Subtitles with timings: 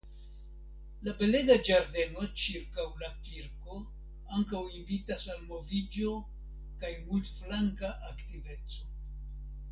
[1.07, 3.75] La belega ĝardeno ĉirkaŭ la kirko
[4.37, 6.15] ankaŭ invitas al moviĝo
[6.83, 8.89] kaj multflanka aktiveco.